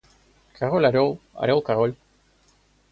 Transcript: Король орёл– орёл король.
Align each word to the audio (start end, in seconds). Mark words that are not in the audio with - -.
Король 0.57 0.87
орёл– 0.89 1.11
орёл 1.41 1.59
король. 1.67 1.95